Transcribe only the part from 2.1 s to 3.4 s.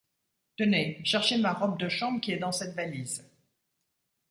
qui est dans cette valise.